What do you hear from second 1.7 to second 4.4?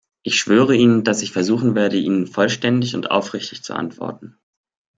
werde, Ihnen vollständig und aufrichtig zu antworten.